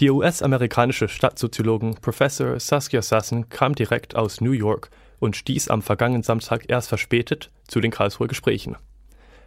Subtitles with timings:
[0.00, 6.24] Die US-amerikanische Stadtsoziologin Professor Saskia Sassen kam direkt aus New York und stieß am vergangenen
[6.24, 8.76] Samstag erst verspätet zu den Karlsruher Gesprächen.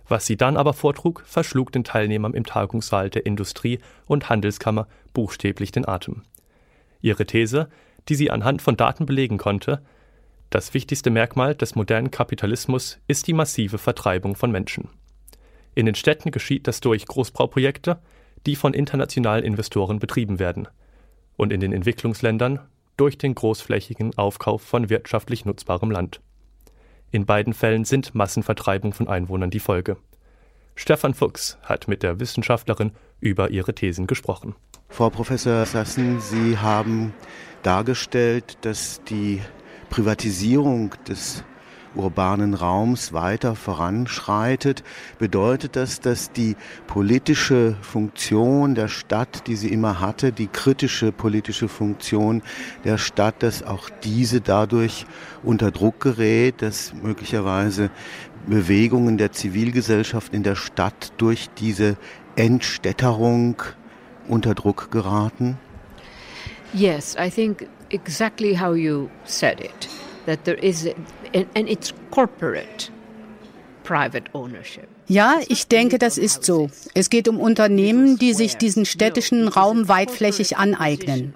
[0.07, 5.73] Was sie dann aber vortrug, verschlug den Teilnehmern im Tagungssaal der Industrie- und Handelskammer buchstäblich
[5.73, 6.21] den Atem.
[7.01, 7.67] Ihre These,
[8.07, 9.81] die sie anhand von Daten belegen konnte,
[10.49, 14.87] das wichtigste Merkmal des modernen Kapitalismus ist die massive Vertreibung von Menschen.
[15.75, 17.99] In den Städten geschieht das durch Großbauprojekte,
[18.47, 20.67] die von internationalen Investoren betrieben werden,
[21.35, 22.59] und in den Entwicklungsländern
[22.95, 26.21] durch den großflächigen Aufkauf von wirtschaftlich nutzbarem Land.
[27.11, 29.97] In beiden Fällen sind Massenvertreibung von Einwohnern die Folge.
[30.75, 34.55] Stefan Fuchs hat mit der Wissenschaftlerin über ihre Thesen gesprochen.
[34.89, 37.13] Frau Professor Sassen, Sie haben
[37.63, 39.41] dargestellt, dass die
[39.89, 41.43] Privatisierung des
[41.97, 44.83] urbanen Raums weiter voranschreitet,
[45.19, 46.55] bedeutet das, dass die
[46.87, 52.41] politische Funktion der Stadt, die sie immer hatte, die kritische politische Funktion
[52.83, 55.05] der Stadt, dass auch diese dadurch
[55.43, 57.89] unter Druck gerät, dass möglicherweise
[58.45, 61.97] Bewegungen der Zivilgesellschaft in der Stadt durch diese
[62.35, 63.61] Entstädterung
[64.27, 65.57] unter Druck geraten?
[66.73, 69.96] Yes, I think exactly how you said it.
[70.27, 70.85] That there is,
[71.33, 72.91] and, and it's corporate
[73.83, 74.89] private ownership.
[75.07, 76.69] Ja, ich denke, das ist so.
[76.93, 81.33] Es geht um Unternehmen, die sich diesen städtischen Raum weitflächig aneignen.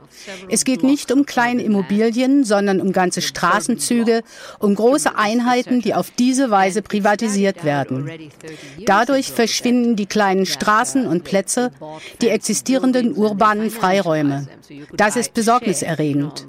[0.49, 4.23] Es geht nicht um kleine Immobilien, sondern um ganze Straßenzüge,
[4.59, 8.11] um große Einheiten, die auf diese Weise privatisiert werden.
[8.85, 11.71] Dadurch verschwinden die kleinen Straßen und Plätze,
[12.21, 14.47] die existierenden urbanen Freiräume.
[14.95, 16.45] Das ist besorgniserregend.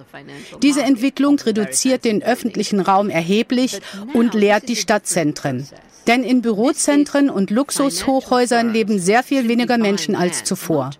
[0.61, 3.81] Diese Entwicklung reduziert den öffentlichen Raum erheblich
[4.13, 5.69] und leert die Stadtzentren.
[6.07, 10.91] Denn in Bürozentren und Luxushochhäusern leben sehr viel weniger Menschen als zuvor.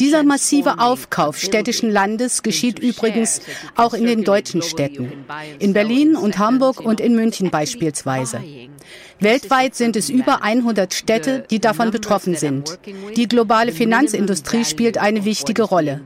[0.00, 3.40] Dieser massive Aufkauf städtischen Landes geschieht übrigens
[3.74, 5.24] auch in den deutschen Städten,
[5.58, 8.40] in Berlin und Hamburg und in München beispielsweise.
[9.18, 12.78] Weltweit sind es über 100 Städte, die davon betroffen sind.
[13.16, 16.02] Die globale Finanzindustrie spielt eine wichtige Rolle.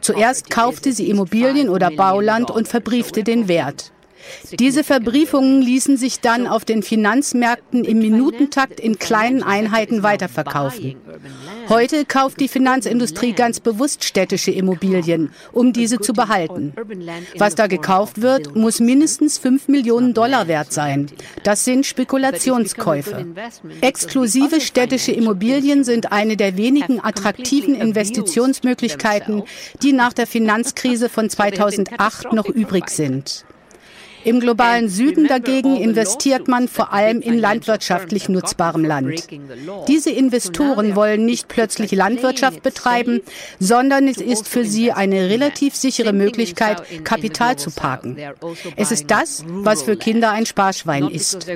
[0.00, 3.92] Zuerst kaufte sie Immobilien oder Bauland und verbriefte den Wert.
[4.58, 10.96] Diese Verbriefungen ließen sich dann auf den Finanzmärkten im Minutentakt in kleinen Einheiten weiterverkaufen.
[11.68, 16.74] Heute kauft die Finanzindustrie ganz bewusst städtische Immobilien, um diese zu behalten.
[17.38, 21.10] Was da gekauft wird, muss mindestens 5 Millionen Dollar wert sein.
[21.42, 23.26] Das sind Spekulationskäufe.
[23.80, 29.42] Exklusive städtische Immobilien sind eine der wenigen attraktiven Investitionsmöglichkeiten,
[29.82, 33.44] die nach der Finanzkrise von 2008 noch übrig sind.
[34.24, 39.28] Im globalen Süden dagegen investiert man vor allem in landwirtschaftlich nutzbarem Land.
[39.88, 43.20] Diese Investoren wollen nicht plötzlich Landwirtschaft betreiben,
[43.58, 48.16] sondern es ist für sie eine relativ sichere Möglichkeit, Kapital zu parken.
[48.76, 51.46] Es ist das, was für Kinder ein Sparschwein ist.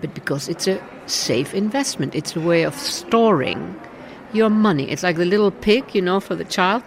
[0.00, 3.74] But because it's a safe investment, it's a way of storing
[4.32, 4.84] your money.
[4.84, 6.84] It's like the little pig, you know, for the child.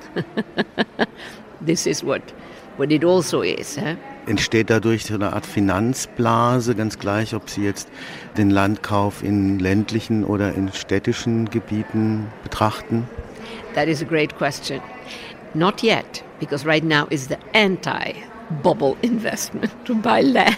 [1.61, 2.21] this is what
[2.77, 3.77] what it also is.
[3.77, 3.95] Eh?
[4.27, 7.89] Entsteht dadurch so eine Art Finanzblase, ganz gleich, ob Sie jetzt
[8.37, 13.07] den Landkauf in ländlichen oder in städtischen Gebieten betrachten?
[13.73, 14.79] That is a great question.
[15.53, 20.55] Not yet, because right now is the anti-bubble investment to buy land.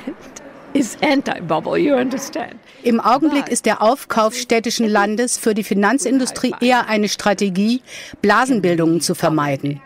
[0.73, 2.55] Is anti-bubble, you understand?
[2.81, 7.81] Im Augenblick ist der Aufkauf städtischen Landes für die Finanzindustrie eher eine Strategie,
[8.21, 9.81] Blasenbildungen zu vermeiden.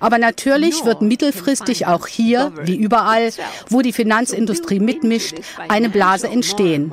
[0.00, 3.30] Aber natürlich wird mittelfristig auch hier, wie überall,
[3.68, 5.36] wo die Finanzindustrie mitmischt,
[5.68, 6.92] eine Blase entstehen.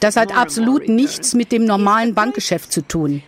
[0.00, 3.22] Das hat absolut nichts mit dem normalen Bankgeschäft zu tun.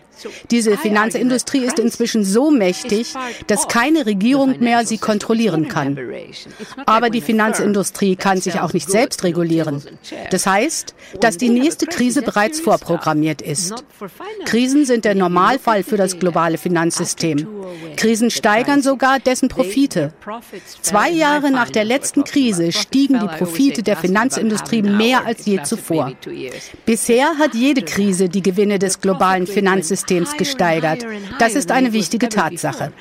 [0.49, 3.13] Diese Finanzindustrie ist inzwischen so mächtig,
[3.47, 5.97] dass keine Regierung mehr sie kontrollieren kann.
[6.85, 9.83] Aber die Finanzindustrie kann sich auch nicht selbst regulieren.
[10.29, 13.83] Das heißt, dass die nächste Krise bereits vorprogrammiert ist.
[14.45, 17.47] Krisen sind der Normalfall für das globale Finanzsystem.
[17.95, 20.13] Krisen steigern sogar dessen Profite.
[20.81, 26.11] Zwei Jahre nach der letzten Krise stiegen die Profite der Finanzindustrie mehr als je zuvor.
[26.85, 31.05] Bisher hat jede Krise die Gewinne des globalen Finanzsystems Systems gesteigert.
[31.39, 32.91] Das ist eine wichtige Tatsache.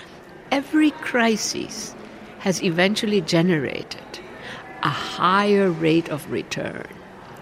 [0.50, 1.94] Every crisis
[2.38, 4.20] has eventually generated
[4.82, 6.86] a higher rate of return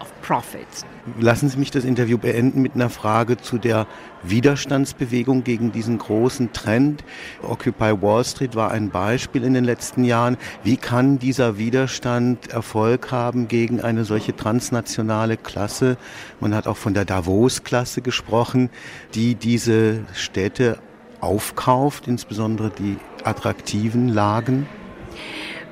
[0.01, 0.83] of profits
[1.19, 3.87] Lassen Sie mich das Interview beenden mit einer Frage zu der
[4.23, 7.03] Widerstandsbewegung gegen diesen großen Trend.
[7.41, 10.37] Occupy Wall Street war ein Beispiel in den letzten Jahren.
[10.63, 15.97] Wie kann dieser Widerstand Erfolg haben gegen eine solche transnationale Klasse?
[16.39, 18.69] Man hat auch von der Davos-Klasse gesprochen,
[19.13, 20.79] die diese Städte
[21.21, 24.67] aufkauft, insbesondere die attraktiven Lagen?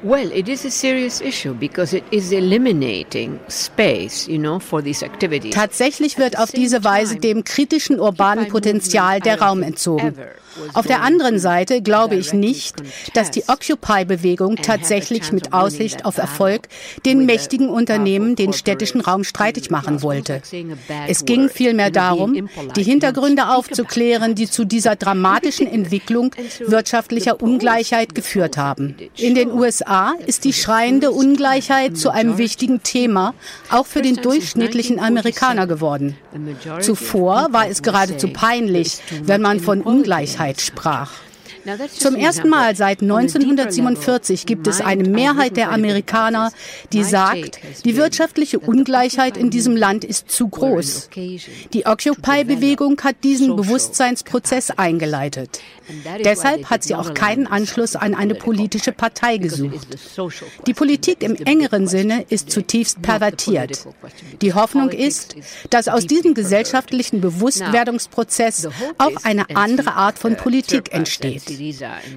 [0.03, 5.03] Well, it is a serious issue because it is eliminating space, you know, for these
[5.03, 5.55] activities.
[5.55, 10.13] Tatsächlich wird auf diese Weise dem kritischen urbanen Potenzial der Raum entzogen.
[10.73, 12.75] Auf der anderen Seite glaube ich nicht,
[13.13, 16.67] dass die Occupy-Bewegung tatsächlich mit Aussicht auf Erfolg
[17.05, 20.41] den mächtigen Unternehmen den städtischen Raum streitig machen wollte.
[21.07, 28.57] Es ging vielmehr darum, die Hintergründe aufzuklären, die zu dieser dramatischen Entwicklung wirtschaftlicher Ungleichheit geführt
[28.57, 28.95] haben.
[29.17, 29.86] In den USA
[30.25, 33.33] ist die schreiende Ungleichheit zu einem wichtigen Thema,
[33.69, 36.17] auch für den durchschnittlichen Amerikaner geworden.
[36.81, 41.11] Zuvor war es geradezu peinlich, wenn man von Ungleichheit sprach.
[41.97, 46.51] Zum ersten Mal seit 1947 gibt es eine Mehrheit der Amerikaner,
[46.93, 51.09] die sagt, die wirtschaftliche Ungleichheit in diesem Land ist zu groß.
[51.73, 55.61] Die Occupy-Bewegung hat diesen Bewusstseinsprozess eingeleitet.
[56.23, 59.87] Deshalb hat sie auch keinen Anschluss an eine politische Partei gesucht.
[60.65, 63.85] Die Politik im engeren Sinne ist zutiefst pervertiert.
[64.41, 65.35] Die Hoffnung ist,
[65.69, 68.67] dass aus diesem gesellschaftlichen Bewusstwerdungsprozess
[68.97, 71.36] auch eine andere Art von Politik entsteht.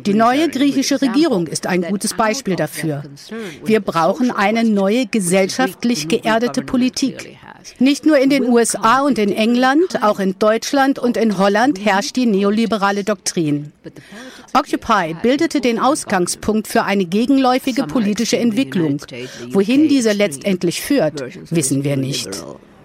[0.07, 3.03] Die neue griechische Regierung ist ein gutes Beispiel dafür.
[3.65, 7.39] Wir brauchen eine neue gesellschaftlich geerdete Politik.
[7.79, 12.17] Nicht nur in den USA und in England, auch in Deutschland und in Holland herrscht
[12.17, 13.73] die neoliberale Doktrin.
[14.53, 19.01] Occupy bildete den Ausgangspunkt für eine gegenläufige politische Entwicklung.
[19.51, 22.31] Wohin diese letztendlich führt, wissen wir nicht.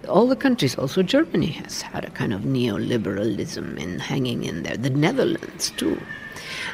[0.05, 4.77] All the countries, also Germany has had a kind of neoliberalism in hanging in there.
[4.77, 5.99] The Netherlands too.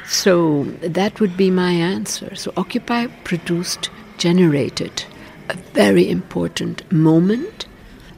[0.06, 2.34] So that would be my answer.
[2.34, 5.04] So Occupy produced, generated
[5.48, 7.66] a very important moment,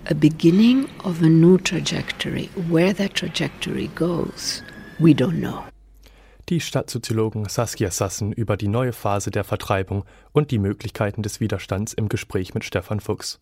[0.06, 2.50] a beginning of a new trajectory.
[2.68, 4.62] Where that trajectory goes,
[5.00, 5.64] we don't know.
[6.50, 11.94] Die Stadtsoziologin Saskia Sassen über die neue Phase der Vertreibung und die Möglichkeiten des Widerstands
[11.94, 13.40] im Gespräch mit Stefan Fuchs.